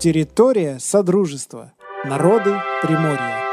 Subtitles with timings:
[0.00, 1.72] Территория Содружества.
[2.04, 3.44] Народы Приморья.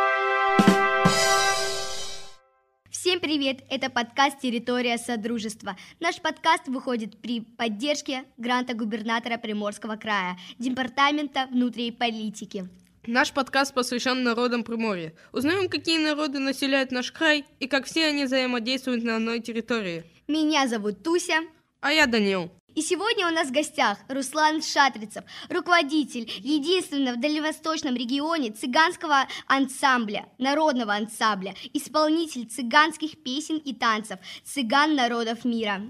[2.91, 3.61] Всем привет!
[3.67, 5.75] Это подкаст «Территория Содружества».
[5.99, 12.69] Наш подкаст выходит при поддержке гранта губернатора Приморского края, Департамента внутренней политики.
[13.07, 15.13] Наш подкаст посвящен народам Приморья.
[15.31, 20.03] Узнаем, какие народы населяют наш край и как все они взаимодействуют на одной территории.
[20.27, 21.41] Меня зовут Туся.
[21.81, 22.51] А я Данил.
[22.75, 30.27] И сегодня у нас в гостях Руслан Шатрицев, руководитель единственного в Дальневосточном регионе цыганского ансамбля,
[30.37, 35.81] народного ансамбля, исполнитель цыганских песен и танцев, цыган народов мира.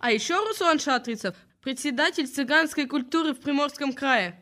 [0.00, 4.41] А еще Руслан Шатрицев, председатель цыганской культуры в Приморском крае.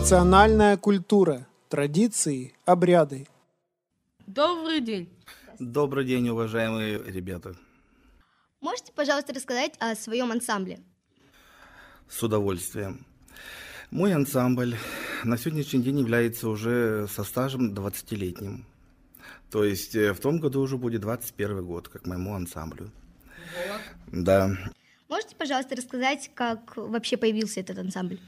[0.00, 3.28] Национальная культура, традиции, обряды.
[4.26, 5.10] Добрый день.
[5.58, 7.54] Добрый день, уважаемые ребята.
[8.62, 10.80] Можете, пожалуйста, рассказать о своем ансамбле?
[12.08, 13.04] С удовольствием.
[13.90, 14.74] Мой ансамбль
[15.22, 18.64] на сегодняшний день является уже со стажем 20-летним.
[19.50, 22.90] То есть э, в том году уже будет 21 год, как моему ансамблю.
[23.68, 23.80] Вот.
[24.24, 24.56] Да.
[25.10, 28.18] Можете, пожалуйста, рассказать, как вообще появился этот ансамбль?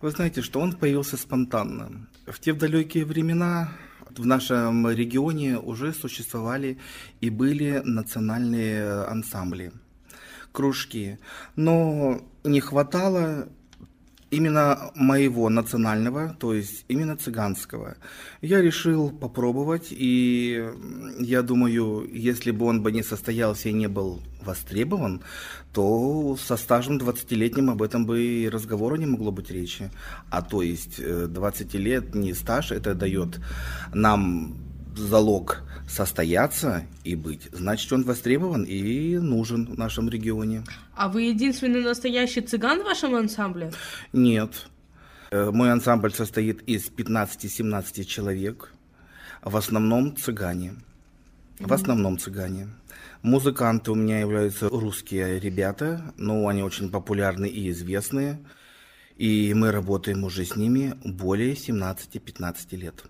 [0.00, 2.08] Вы знаете, что он появился спонтанно.
[2.26, 3.70] В те далекие времена
[4.10, 6.78] в нашем регионе уже существовали
[7.20, 9.72] и были национальные ансамбли,
[10.52, 11.18] кружки.
[11.56, 13.48] Но не хватало
[14.30, 17.96] именно моего национального, то есть именно цыганского.
[18.42, 20.64] Я решил попробовать, и
[21.20, 25.22] я думаю, если бы он бы не состоялся и не был востребован,
[25.72, 29.90] то со стажем 20-летним об этом бы и разговора не могло быть речи.
[30.30, 33.40] А то есть 20 лет не стаж, это дает
[33.94, 34.56] нам
[34.96, 40.64] залог состояться и быть, значит, он востребован и нужен в нашем регионе.
[40.94, 43.72] А вы единственный настоящий цыган в вашем ансамбле?
[44.12, 44.66] Нет.
[45.30, 48.72] Э, мой ансамбль состоит из 15-17 человек,
[49.42, 50.74] в основном цыгане.
[51.60, 52.68] В основном цыгане.
[53.22, 58.38] Музыканты у меня являются русские ребята, но они очень популярны и известные.
[59.16, 63.04] И мы работаем уже с ними более 17-15 лет.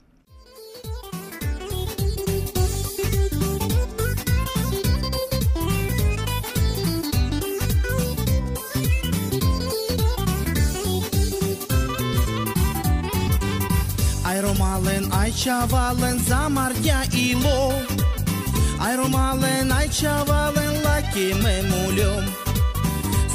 [15.24, 17.72] Romalen, ay chavalen, zamardya ilo.
[18.80, 22.24] Ay chavalen, лаки мемулем.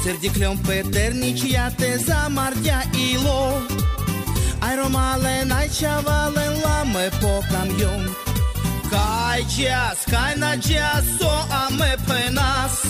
[0.02, 3.60] Сердиклем петерничьяте замардя ило.
[4.60, 8.14] Ay chavalen, ламе по камьон.
[8.90, 11.32] Кай час, кай на час, со
[11.64, 12.82] аме пенас.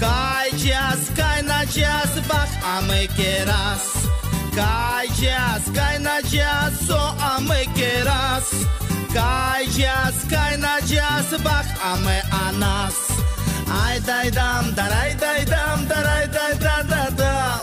[0.00, 4.23] Кай час, кай на час, бах, аме керас.
[4.54, 7.00] Кай час, кай на час, со
[7.34, 8.48] аме керас.
[9.12, 12.96] Кай час, кай на час, бах, аме анас.
[13.82, 17.60] Ай дай дам, дарай дай дам, дарай дай да да дам.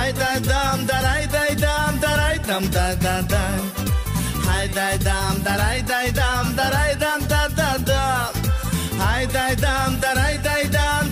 [0.00, 3.44] Ай дай дам, дарай дай дам, дарай дам да да да.
[4.56, 8.30] Ай дай дам, дарай дай дам, дарай дам да да да.
[9.12, 11.04] Ай дай дам, дарай дай дам,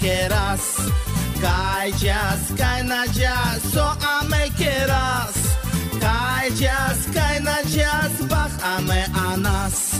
[0.00, 0.76] керас.
[1.40, 5.36] Кай час, кай на час, со аме керас.
[6.00, 9.94] Кай час, кай на час, бах аме анас.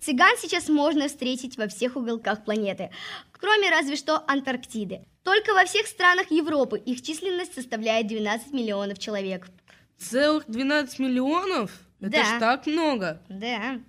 [0.00, 2.90] Цыган сейчас можно встретить во всех уголках планеты,
[3.32, 5.04] кроме разве что Антарктиды.
[5.22, 9.48] Только во всех странах Европы их численность составляет 12 миллионов человек.
[10.00, 11.70] Целых 12 миллионов?
[12.00, 12.24] Это Да.
[12.24, 13.20] ж так много.
[13.28, 13.80] Да.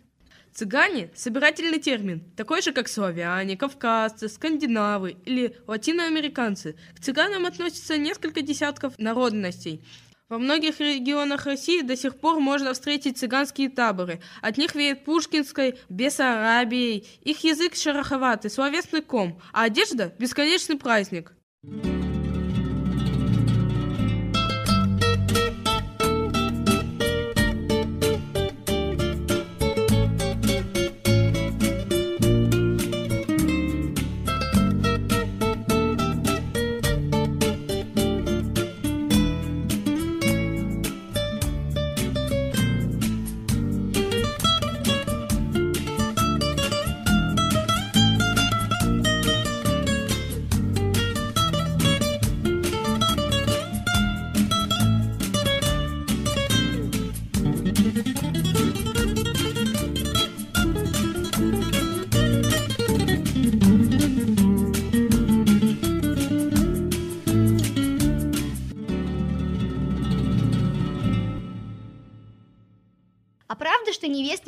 [0.54, 6.76] Цыгане– собирательный термин, такой же, как славяне, кавказцы, скандинавы или латиноамериканцы.
[6.94, 9.82] К цыганам относятся несколько десятков народностей.
[10.28, 14.22] Во многих регионах России до сих пор можно встретить цыганские таборы.
[14.42, 17.08] От них веет Пушкинской, Бессарабией.
[17.22, 21.34] Их язык шероховатый, словесный ком, а одежда– бесконечный праздник.
[21.64, 22.01] что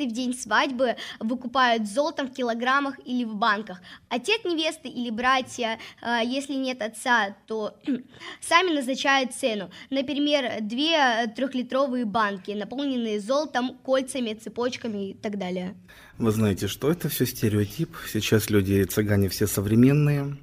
[0.04, 3.80] невесты в день свадьбы выкупают золотом в килограммах или в банках.
[4.08, 7.74] Отец невесты или братья, э, если нет отца, то
[8.40, 9.70] сами назначают цену.
[9.90, 15.74] Например, две трехлитровые банки, наполненные золотом, кольцами, цепочками и так далее.
[16.18, 17.90] Вы знаете, что это все стереотип.
[18.12, 20.36] Сейчас люди, цыгане все современные.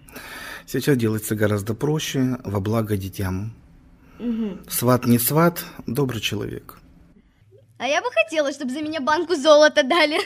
[0.67, 3.53] Сейчас делается гораздо проще, во благо детям.
[4.19, 4.69] Угу.
[4.69, 6.80] Сват не сват, добрый человек.
[7.81, 10.19] А я бы хотела, чтобы за меня банку золота дали.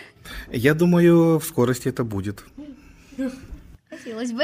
[0.52, 2.44] Я думаю, в скорости это будет.
[3.90, 4.44] Хотелось бы.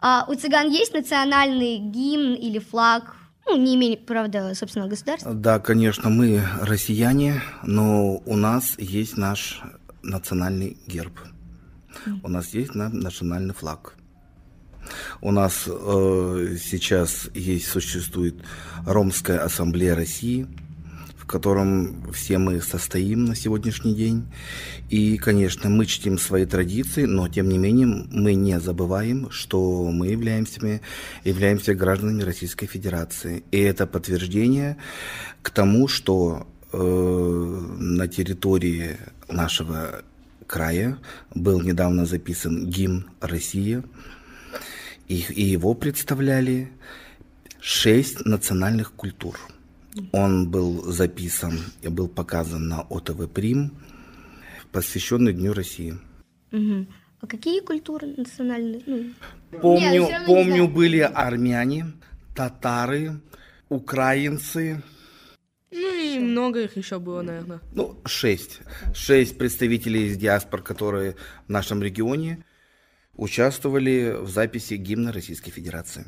[0.00, 3.16] А у цыган есть национальный гимн или флаг?
[3.44, 5.34] Ну, не имеет, правда, собственного государства.
[5.34, 9.60] Да, конечно, мы россияне, но у нас есть наш
[10.04, 11.18] национальный герб.
[12.22, 13.94] У нас есть национальный флаг.
[15.20, 18.36] У нас э, сейчас есть, существует
[18.86, 20.46] Ромская ассамблея России–
[21.30, 24.26] котором все мы состоим на сегодняшний день.
[24.88, 30.08] И, конечно, мы чтим свои традиции, но, тем не менее, мы не забываем, что мы
[30.08, 30.80] являемся,
[31.24, 33.44] являемся гражданами Российской Федерации.
[33.52, 34.76] И это подтверждение
[35.42, 36.76] к тому, что э,
[37.78, 38.96] на территории
[39.28, 40.02] нашего
[40.48, 40.98] края
[41.32, 43.84] был недавно записан гимн России,
[45.06, 46.72] и, и его представляли
[47.60, 49.38] шесть национальных культур–
[50.12, 53.72] он был записан и был показан на ОТВ Прим,
[54.72, 55.98] посвященный Дню России.
[56.52, 56.86] Угу.
[57.20, 58.82] А какие культуры национальные?
[58.86, 59.12] Ну...
[59.60, 61.92] Помню, Нет, помню были армяне,
[62.34, 63.20] татары,
[63.68, 64.82] украинцы.
[65.72, 67.60] Ну и много их еще было, наверное.
[67.72, 68.60] Ну, шесть.
[68.94, 71.16] Шесть представителей из диаспор, которые
[71.46, 72.44] в нашем регионе
[73.14, 76.06] участвовали в записи гимна Российской Федерации.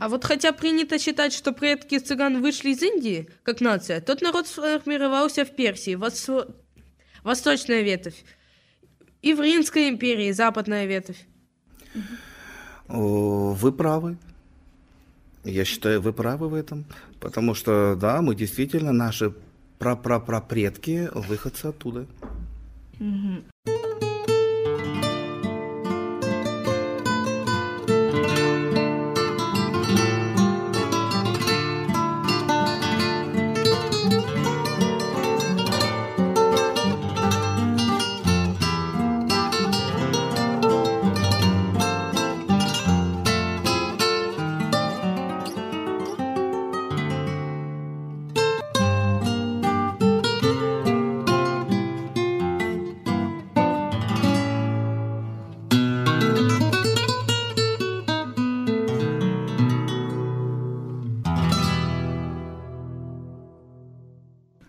[0.00, 4.46] А вот хотя принято считать, что предки цыган вышли из Индии, как нация, тот народ
[4.46, 6.28] сформировался в Персии, Вос...
[7.22, 8.24] восточная ветвь,
[9.22, 11.26] и в Римской империи, западная ветвь.
[12.88, 14.16] Вы правы.
[15.44, 16.84] Я считаю, вы правы в этом.
[17.20, 19.32] Потому что, да, мы действительно, наши
[19.78, 22.06] прапрапрапредки выходцы оттуда.
[22.98, 23.44] Угу.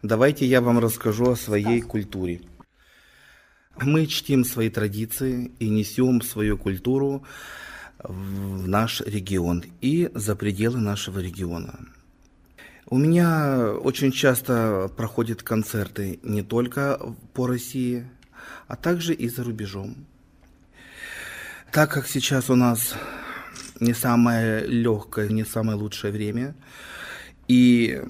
[0.07, 2.39] Давайте я вам расскажу о своей культуре.
[3.81, 7.25] Мы чтим свои традиции и несем свою культуру
[7.99, 11.77] в наш регион и за пределы нашего региона.
[12.85, 16.97] У меня очень часто проходят концерты не только
[17.33, 18.07] по России,
[18.69, 20.05] а также и за рубежом.
[21.73, 22.95] Так как сейчас у нас
[23.81, 26.55] не самое легкое, не самое лучшее время,
[27.49, 28.01] и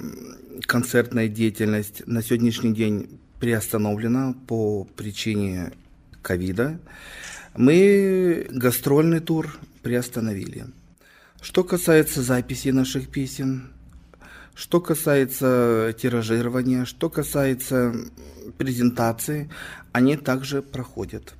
[0.65, 5.71] концертная деятельность на сегодняшний день приостановлена по причине
[6.21, 6.79] ковида.
[7.55, 10.65] Мы гастрольный тур приостановили.
[11.41, 13.69] Что касается записи наших песен,
[14.55, 17.93] что касается тиражирования, что касается
[18.57, 19.49] презентации,
[19.91, 21.35] они также проходят.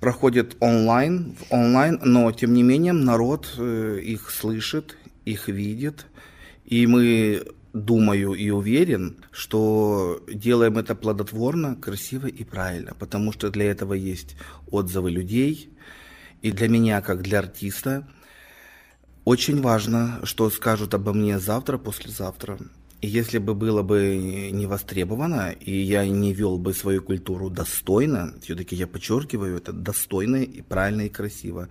[0.00, 6.06] Проходят онлайн, в онлайн, но тем не менее народ э, их слышит, их видит,
[6.64, 7.42] и мы
[7.84, 14.36] думаю и уверен, что делаем это плодотворно, красиво и правильно, потому что для этого есть
[14.70, 15.70] отзывы людей,
[16.42, 18.08] и для меня, как для артиста,
[19.24, 22.58] очень важно, что скажут обо мне завтра, послезавтра.
[23.02, 28.34] И если бы было бы не востребовано, и я не вел бы свою культуру достойно,
[28.40, 31.68] все-таки я подчеркиваю, это достойно и правильно и красиво,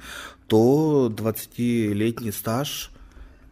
[0.47, 2.91] то 20-летний стаж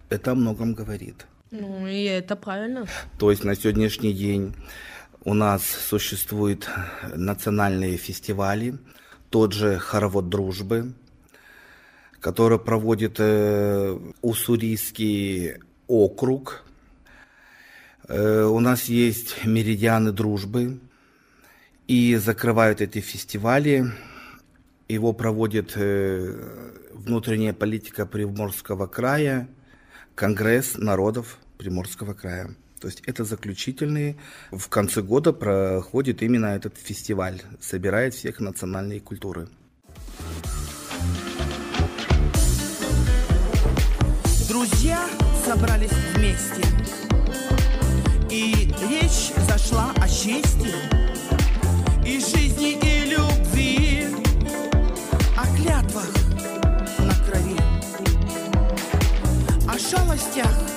[0.10, 1.25] это о многом говорит.
[1.53, 2.88] Ну, и это правильно.
[3.19, 4.55] То есть на сегодняшний день
[5.24, 6.67] у нас существуют
[7.15, 8.79] национальные фестивали,
[9.29, 10.93] тот же хоровод дружбы,
[12.19, 16.63] который проводит э, Уссурийский округ.
[18.07, 20.79] Э, у нас есть меридианы дружбы,
[21.88, 23.91] и закрывают эти фестивали.
[24.88, 29.48] Его проводит э, внутренняя политика Приморского края,
[30.15, 32.55] Конгресс народов Приморского края.
[32.79, 34.17] То есть это заключительный.
[34.51, 39.48] В конце года проходит именно этот фестиваль, собирает всех национальные культуры.
[44.48, 45.10] Друзья
[45.46, 46.62] собрались вместе,
[48.29, 50.74] и речь зашла о чести,
[52.05, 54.08] и жизни, и любви,
[55.36, 56.23] о клятвах
[59.93, 60.73] шалостях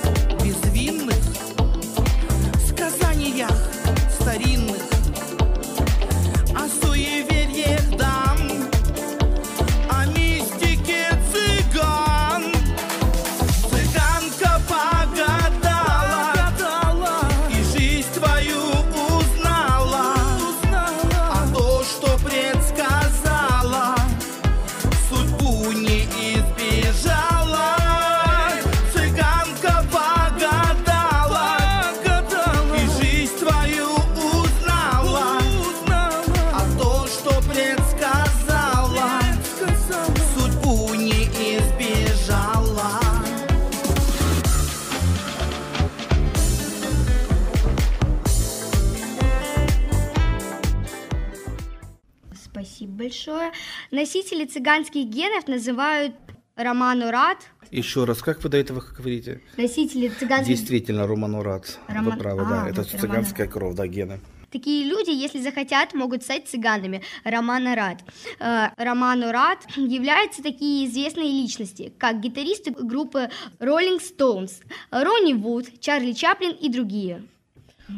[53.27, 53.51] большое.
[53.91, 56.13] Носители цыганских генов называют
[56.55, 57.37] Романурат.
[57.69, 59.41] Еще раз, как вы до этого говорите?
[59.57, 61.79] Носители цыганских Действительно, Романурат.
[61.87, 62.69] Роман- Вы правы, А, да.
[62.69, 64.19] Это вот цыганская кровь, да, гены.
[64.49, 67.03] Такие люди, если захотят, могут стать цыганами.
[67.25, 68.01] Роман Рад.
[68.39, 73.29] Э, Роман Рад являются такие известные личности, как гитаристы группы
[73.59, 74.51] Rolling Stones,
[74.89, 77.23] Ронни Вуд, Чарли Чаплин и другие.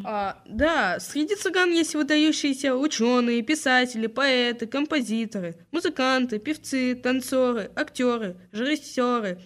[0.04, 9.40] А, да, среди цыган есть выдающиеся ученые, писатели, поэты, композиторы, музыканты, певцы, танцоры, актеры, режиссеры,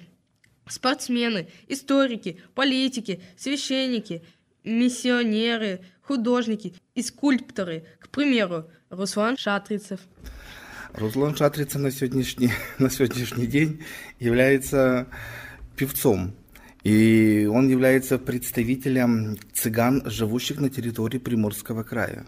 [0.67, 4.23] спортсмены, историки, политики, священники,
[4.63, 7.85] миссионеры, художники и скульпторы.
[7.99, 10.01] К примеру, Руслан Шатрицев.
[10.93, 13.83] Руслан Шатрица на сегодняшний, на сегодняшний день
[14.19, 15.07] является
[15.75, 16.35] певцом.
[16.83, 22.25] И он является представителем цыган, живущих на территории Приморского края.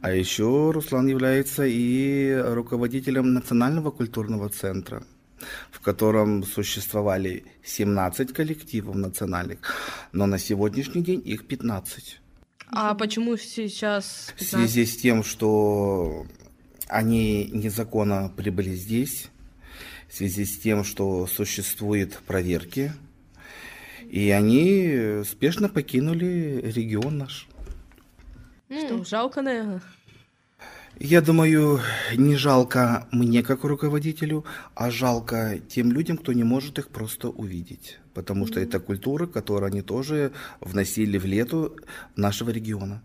[0.00, 5.02] А еще Руслан является и руководителем Национального культурного центра,
[5.70, 9.58] в котором существовали 17 коллективов национальных,
[10.12, 12.20] но на сегодняшний день их 15.
[12.68, 14.48] А почему сейчас В 15?
[14.48, 16.26] связи с тем, что
[16.88, 19.28] они незаконно прибыли здесь,
[20.08, 22.92] в связи с тем, что существуют проверки,
[24.12, 27.48] и они спешно покинули регион наш.
[28.68, 29.80] М, жалко, наверное.
[30.98, 31.80] Я думаю,
[32.16, 37.98] не жалко мне как руководителю, а жалко тем людям, кто не может их просто увидеть.
[38.14, 41.74] Потому что это культура, которую они тоже вносили в лету
[42.16, 43.02] нашего региона.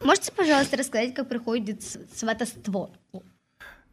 [0.00, 2.90] Можете, пожалуйста, рассказать, как проходит с- сватовство?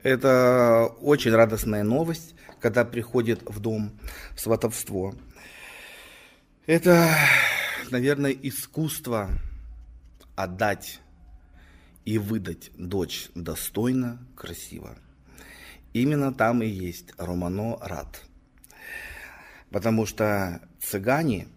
[0.02, 3.92] Это очень радостная новость, когда приходит в дом
[4.38, 5.14] сватовство.
[6.66, 7.14] Это,
[7.92, 9.30] наверное, искусство
[10.38, 11.02] отдать
[12.06, 14.98] и выдать дочь достойно, красиво.
[15.92, 18.24] Именно там и есть Романо Рад.
[19.70, 21.48] Потому что цыгане,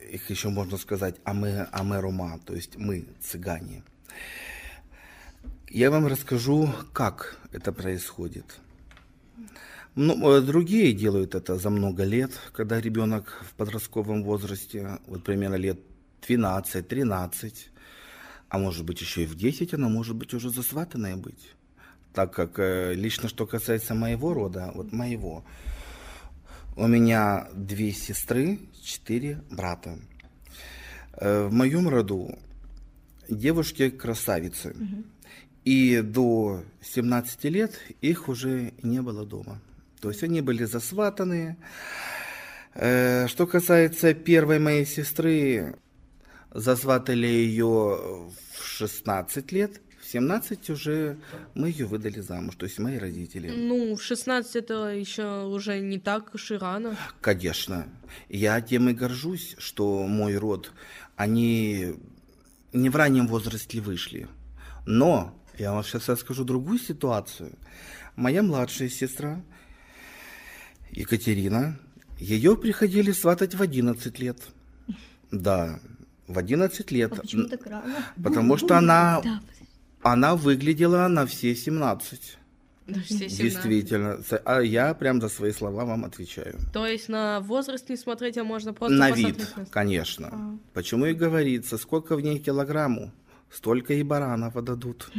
[0.00, 3.82] их еще можно сказать аме, аме Рома, то есть мы цыгане.
[5.76, 8.60] Я вам расскажу, как это происходит.
[9.94, 15.56] Ну, э, другие делают это за много лет, когда ребенок в подростковом возрасте, вот примерно
[15.56, 15.78] лет
[16.26, 17.52] 12-13,
[18.48, 21.52] а может быть еще и в 10, она может быть уже засватанная быть.
[22.14, 25.44] Так как э, лично что касается моего рода, вот моего,
[26.74, 29.98] у меня две сестры, четыре брата.
[31.18, 32.38] Э, В моем роду
[33.28, 34.74] девушки красавицы.
[35.66, 39.60] И до 17 лет их уже не было дома.
[40.00, 41.56] То есть они были засватаны.
[42.74, 45.74] Э, Что касается первой моей сестры,
[46.54, 49.80] засватали ее в 16 лет.
[50.00, 51.18] В 17 уже
[51.54, 53.50] мы ее выдали замуж, то есть мои родители.
[53.50, 56.96] Ну, в 16 это еще уже не так уж и рано.
[57.20, 57.88] Конечно.
[58.28, 60.70] Я тем и горжусь, что мой род,
[61.16, 61.94] они
[62.72, 64.28] не в раннем возрасте вышли.
[64.86, 67.52] Но я вам сейчас расскажу другую ситуацию.
[68.16, 69.40] Моя младшая сестра
[70.90, 71.78] Екатерина,
[72.18, 74.38] ее приходили сватать в 11 лет.
[75.30, 75.80] Да,
[76.26, 77.12] в 11 лет.
[77.12, 77.94] А почему так рано?
[78.22, 79.40] Потому что она, Да.
[80.02, 82.38] она выглядела на все 17.
[82.86, 83.38] Да, все 17.
[83.42, 84.18] Действительно.
[84.44, 86.58] А я прям за свои слова вам отвечаю.
[86.72, 90.28] То есть на возраст не смотреть, а можно просто На вид, конечно.
[90.32, 90.58] А.
[90.72, 93.12] Почему и говорится, сколько в ней килограмму,
[93.50, 95.10] столько и баранов отдадут.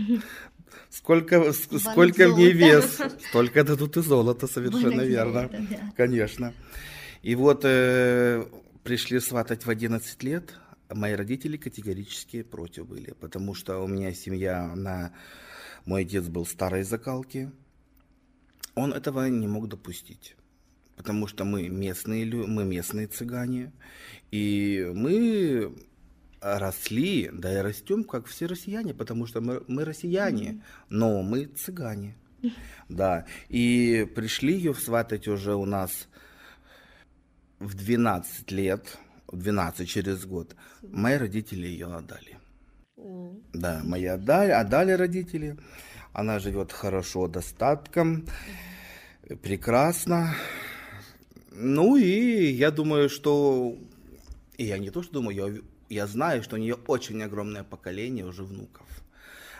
[0.90, 5.34] Сколько, ск- сколько в ней вес, столько дадут и золото, совершенно Банок верно.
[5.34, 5.94] золота, да.
[5.96, 6.54] Конечно.
[7.24, 8.46] И вот э,
[8.84, 10.54] пришли сватать в 11 лет,
[10.88, 15.12] а мои родители категорически против были, потому что у меня семья, на...
[15.86, 17.52] мой отец был старой закалки,
[18.76, 20.36] он этого не мог допустить.
[20.96, 23.72] Потому что мы местные, мы местные цыгане,
[24.32, 25.76] и мы
[26.42, 32.16] росли, да и растем, как все россияне, потому что мы, мы россияне, но мы цыгане.
[32.90, 36.08] Да, и пришли ее сватать уже у нас
[37.60, 42.38] в 12 лет, в 12 через год, мои родители ее отдали.
[43.54, 45.58] Да, мои отдали, отдали родители.
[46.14, 48.26] Она живет хорошо, достатком,
[49.42, 50.34] прекрасно.
[51.52, 53.76] Ну и я думаю, что...
[54.58, 58.26] И я не то, что думаю, я, я знаю, что у нее очень огромное поколение
[58.26, 58.86] уже внуков.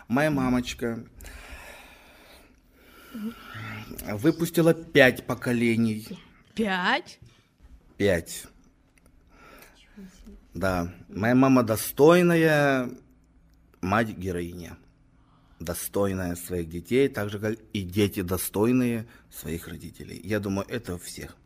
[0.08, 1.04] Моя мамочка
[4.12, 6.06] выпустила пять поколений.
[6.54, 7.18] Пять?
[7.96, 8.46] Пять.
[10.54, 10.92] Да.
[11.08, 12.90] Моя мама достойная
[13.80, 14.76] мать-героиня.
[15.60, 20.20] Достойная своих детей, так же, как и дети достойные своих родителей.
[20.22, 21.36] Я думаю, это у всех.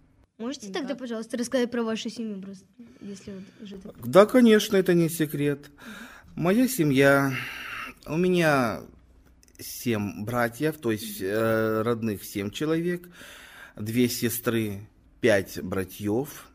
[0.43, 2.65] Можете тогда, пожалуйста, рассказать про вашу семью просто,
[3.01, 4.09] если вот уже так.
[4.09, 5.71] Да, конечно, это не секрет.
[6.35, 7.33] Моя семья,
[8.07, 8.81] у меня
[9.61, 13.09] семь братьев, то есть э, родных семь человек,
[13.77, 14.89] две сестры,
[15.21, 16.49] пять братьев.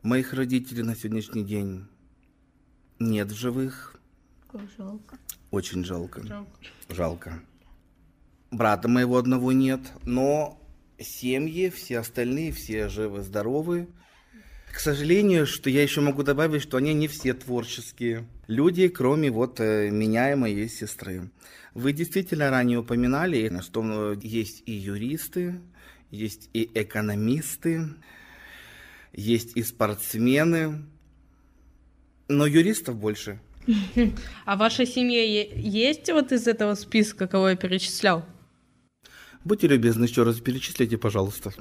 [0.00, 1.84] Моих родителей на сегодняшний день
[2.98, 3.94] нет в живых.
[4.50, 5.18] Как жалко.
[5.50, 6.46] Очень жалко.
[6.88, 7.42] Жалко.
[8.50, 10.58] Брата моего одного нет, но
[11.04, 13.88] семьи, все остальные, все живы-здоровы.
[14.72, 19.60] К сожалению, что я еще могу добавить, что они не все творческие люди, кроме вот
[19.60, 21.30] э, меня и моей сестры.
[21.74, 25.60] Вы действительно ранее упоминали, что э, есть и юристы,
[26.10, 27.86] есть и экономисты,
[29.12, 30.82] есть и спортсмены,
[32.28, 33.38] но юристов больше.
[34.44, 38.24] А в вашей семье е- есть вот из этого списка, кого я перечислял?
[39.44, 41.52] Будьте любезны, еще раз перечислите, пожалуйста.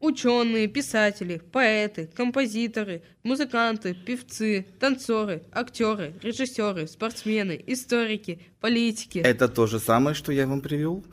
[0.00, 9.18] Ученые, писатели, поэты, композиторы, музыканты, певцы, танцоры, актеры, режиссеры, спортсмены, историки, политики.
[9.18, 11.04] Это то же самое, что я вам привел.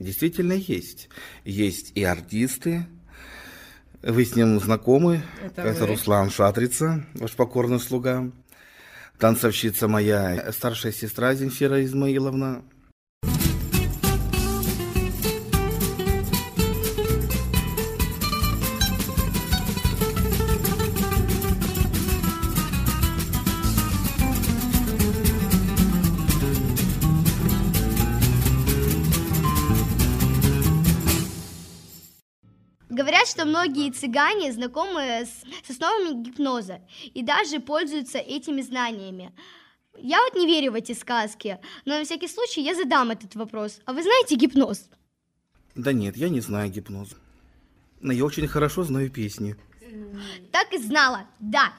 [0.00, 1.08] Действительно есть.
[1.44, 2.86] Есть и артисты.
[4.02, 5.22] Вы с ним знакомы.
[5.40, 5.86] Это Это, вы.
[5.92, 8.32] Руслан Шатрица, ваш покорный слуга.
[9.20, 12.64] Танцовщица моя, старшая сестра Земфира Измаиловна.
[33.64, 36.80] Многие цыгане знакомы с, с основами гипноза
[37.14, 39.32] и даже пользуются этими знаниями.
[39.96, 43.80] Я вот не верю в эти сказки, но на всякий случай я задам этот вопрос.
[43.86, 44.90] А вы знаете гипноз?
[45.74, 47.16] Да нет, я не знаю гипноз.
[48.00, 49.56] Но я очень хорошо знаю песни.
[50.52, 51.72] Так и знала, да.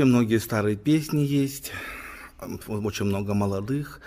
[0.00, 1.72] Очень многие старые песни есть,
[2.68, 4.00] очень много молодых,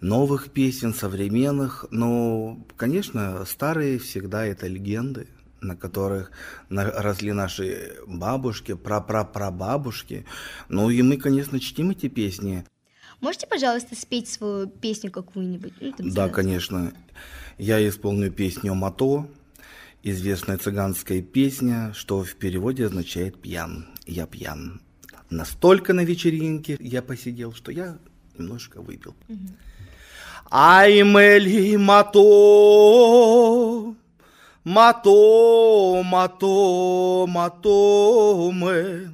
[0.00, 1.86] новых песен, современных.
[1.92, 5.28] Но, конечно, старые всегда это легенды,
[5.60, 6.32] на которых
[6.68, 10.26] росли наши бабушки, прапрапрабабушки.
[10.68, 12.66] Ну и мы, конечно, чтим эти песни.
[13.20, 15.74] Можете, пожалуйста, спеть свою песню какую-нибудь?
[15.80, 16.92] Ну, Да, конечно.
[17.56, 19.28] Я исполню песню «Мато»,
[20.02, 23.86] известная цыганская песня, что в переводе означает «пьян».
[24.06, 24.80] Я пьян.
[25.30, 27.98] Настолько на вечеринке я посидел, что я
[28.38, 29.14] немножко выпил.
[30.50, 32.22] Ай, мели мато,
[34.64, 39.10] мато, мато, мато, мы.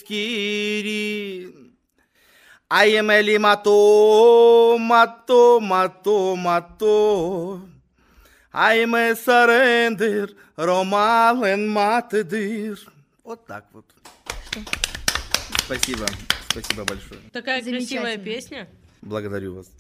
[2.71, 7.61] Ai meli matou, matou, matou, matou.
[8.53, 12.77] Ai me surrender, romalen matedir.
[13.24, 13.86] Вот так вот.
[15.66, 16.06] Спасибо.
[16.50, 17.22] Спасибо большое.
[17.32, 18.68] Такая красивая песня.
[19.02, 19.72] Благодарю вас.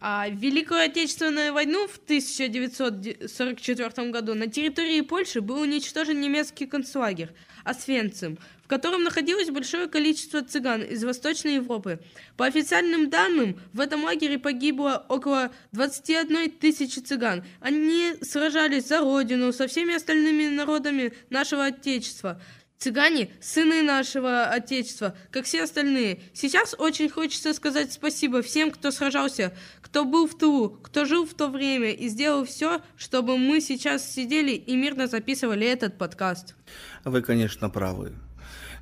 [0.00, 7.32] А в Великую Отечественную войну в 1944 году на территории Польши был уничтожен немецкий концлагерь
[7.64, 12.00] Освенцим, в котором находилось большое количество цыган из Восточной Европы.
[12.36, 17.44] По официальным данным, в этом лагере погибло около 21 тысячи цыган.
[17.60, 22.40] Они сражались за родину со всеми остальными народами нашего Отечества.
[22.78, 26.20] Цыгане– сыны нашего Отечества, как все остальные.
[26.34, 31.34] Сейчас очень хочется сказать спасибо всем, кто сражался, кто был в тылу, кто жил в
[31.34, 36.56] то время и сделал все, чтобы мы сейчас сидели и мирно записывали этот подкаст.
[37.04, 38.12] Вы, конечно, правы.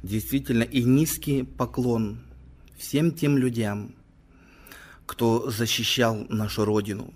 [0.03, 2.19] Действительно, и низкий поклон
[2.77, 3.95] всем тем людям,
[5.07, 7.13] кто защищал нашу Родину.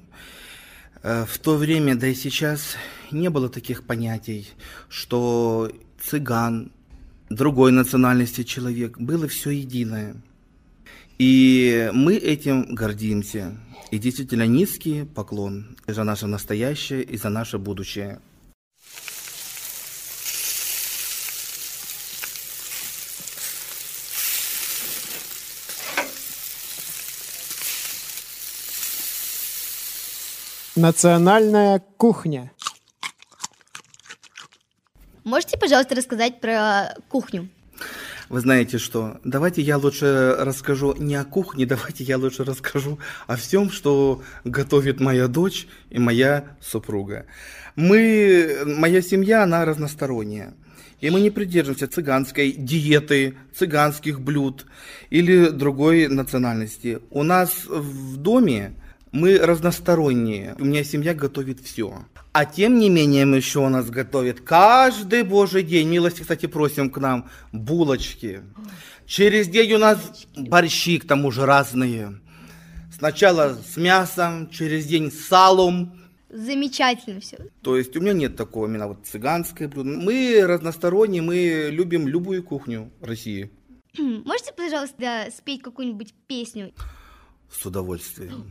[1.03, 2.77] Э, В то время, да и сейчас,
[3.11, 4.49] не было таких понятий,
[4.89, 5.71] что
[6.01, 6.71] цыган,
[7.29, 10.17] другой национальности человек, было все единое.
[11.19, 13.57] И мы этим гордимся.
[13.91, 18.21] И действительно низкий поклон за наше настоящее и за наше будущее.
[30.77, 32.53] Национальная кухня.
[35.25, 37.49] Можете, пожалуйста, рассказать про кухню?
[38.29, 39.19] Вы знаете что?
[39.25, 45.01] Давайте я лучше расскажу не о кухне, давайте я лучше расскажу о всем, что готовит
[45.01, 47.25] моя дочь и моя супруга.
[47.75, 50.53] Мы, моя семья, она разносторонняя.
[51.01, 54.67] И мы не придерживаемся цыганской диеты, цыганских блюд
[55.09, 56.99] или другой национальности.
[57.11, 58.75] У нас в доме
[59.17, 60.55] мы разносторонние.
[60.59, 62.05] У меня семья готовит все.
[62.33, 65.89] А тем не менее, еще у нас готовят каждый божий день.
[65.89, 68.43] Милости, кстати, просим к нам булочки.
[69.07, 69.99] Через день у нас
[70.37, 72.21] борщи, к тому же разные.
[72.95, 75.99] Сначала с мясом, через день с салом.
[76.29, 77.39] Замечательно все.
[77.63, 79.91] То есть у меня нет такого именно вот цыганское блюдо.
[79.91, 83.51] Мы разносторонние, мы любим любую кухню России.
[83.99, 86.75] Можете, пожалуйста, спеть какую-нибудь песню?
[87.51, 88.45] С удовольствием.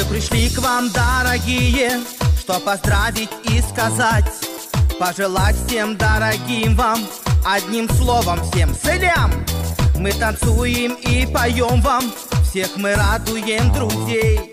[0.00, 2.00] Мы пришли к вам, дорогие,
[2.38, 4.24] что поздравить и сказать,
[4.98, 7.06] пожелать всем дорогим вам,
[7.46, 9.30] одним словом всем целям.
[9.98, 12.10] Мы танцуем и поем вам,
[12.48, 14.50] всех мы радуем друзей,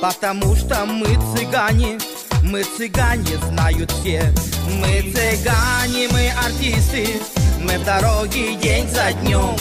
[0.00, 1.98] потому что мы цыгане,
[2.44, 4.32] мы цыгане знают все.
[4.78, 7.20] Мы цыгане, мы артисты,
[7.58, 9.56] мы в дороге день за днем,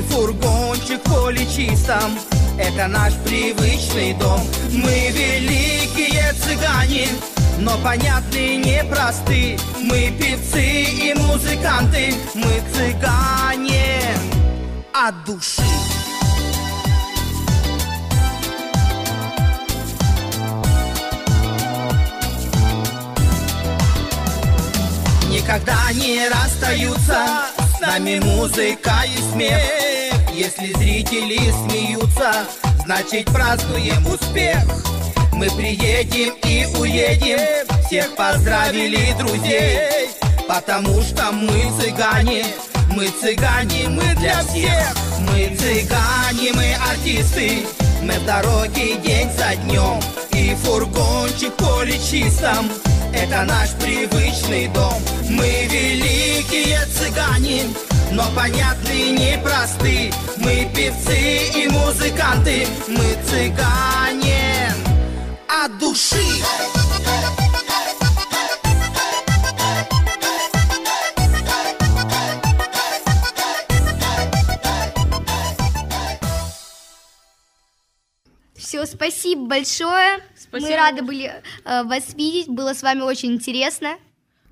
[0.00, 2.18] фургончик в поле чистом,
[2.58, 4.40] это наш привычный дом.
[4.70, 7.08] Мы великие цыгане,
[7.58, 9.58] но понятны непросты.
[9.80, 14.00] Мы певцы и музыканты, мы цыгане
[14.92, 15.62] от души.
[25.28, 27.26] Никогда не расстаются
[27.76, 29.83] с нами музыка и смех.
[30.36, 32.44] Если зрители смеются,
[32.84, 34.64] значит празднуем успех.
[35.32, 37.38] Мы приедем и уедем,
[37.86, 40.08] всех поздравили друзей,
[40.48, 42.46] потому что мы цыгане,
[42.90, 44.96] мы цыгане, мы для всех.
[45.20, 47.64] Мы цыгане, мы артисты,
[48.02, 50.00] мы в дороге день за днем,
[50.32, 52.68] и фургончик поле чистом,
[53.14, 55.00] это наш привычный дом.
[55.30, 57.66] Мы великие цыгане,
[58.14, 60.12] но понятны и непросты.
[60.38, 64.72] Мы певцы и музыканты, мы цыгане
[65.48, 66.16] от души.
[78.56, 80.20] Все, спасибо большое.
[80.36, 80.68] Спасибо.
[80.68, 81.32] Мы рады были
[81.64, 82.48] э, вас видеть.
[82.48, 83.96] Было с вами очень интересно.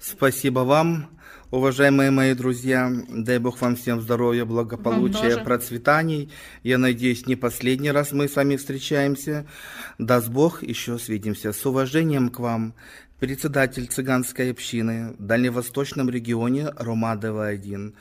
[0.01, 1.09] Спасибо вам,
[1.53, 2.91] уважаемые мои друзья.
[3.09, 6.33] Дай Бог вам всем здоровья, благополучия, процветаний.
[6.63, 9.47] Я надеюсь, не последний раз мы с вами встречаемся.
[9.99, 11.53] Даст Бог, еще свидимся.
[11.53, 12.75] С уважением к вам,
[13.21, 17.93] председатель цыганской общины в Дальневосточном регионе Ромадова-1,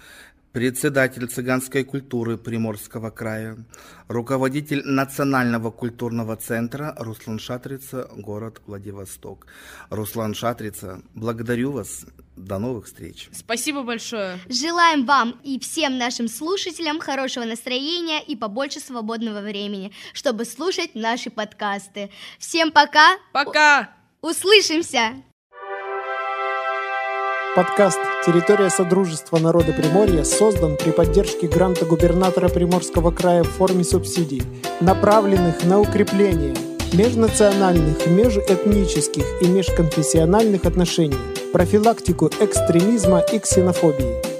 [0.51, 3.57] председатель цыганской культуры Приморского края,
[4.07, 9.47] руководитель Национального культурного центра Руслан Шатрица, город Владивосток.
[9.89, 12.05] Руслан Шатрица, благодарю вас.
[12.37, 13.29] До новых встреч.
[13.33, 14.39] Спасибо большое.
[14.47, 21.29] Желаем вам и всем нашим слушателям хорошего настроения и побольше свободного времени, чтобы слушать наши
[21.29, 22.09] подкасты.
[22.39, 23.17] Всем пока.
[23.33, 23.93] Пока!
[24.21, 25.21] Услышимся.
[27.53, 34.41] Подкаст «Территория Содружества народа Приморья» создан при поддержке гранта губернатора Приморского края в форме субсидий,
[34.79, 36.55] направленных на укрепление
[36.93, 41.17] межнациональных, межэтнических и межконфессиональных отношений,
[41.51, 44.30] профилактику экстремизма и ксенофобии.